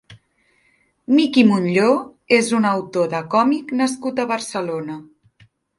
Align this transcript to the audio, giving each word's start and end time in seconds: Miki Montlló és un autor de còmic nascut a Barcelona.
Miki 1.17 1.43
Montlló 1.51 1.91
és 2.41 2.51
un 2.61 2.67
autor 2.73 3.13
de 3.15 3.23
còmic 3.39 3.75
nascut 3.85 4.25
a 4.27 4.31
Barcelona. 4.37 5.03